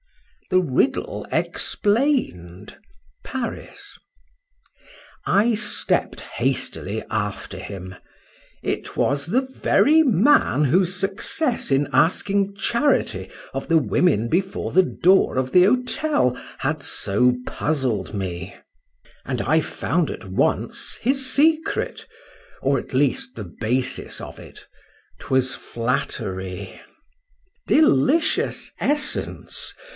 [0.49, 2.75] THE RIDDLE EXPLAINED.
[3.23, 3.97] PARIS.
[5.25, 7.95] I STEPPED hastily after him:
[8.63, 14.83] it was the very man whose success in asking charity of the women before the
[14.83, 22.07] door of the hotel had so puzzled me;—and I found at once his secret,
[22.61, 26.81] or at least the basis of it:—'twas flattery.
[27.67, 29.73] Delicious essence!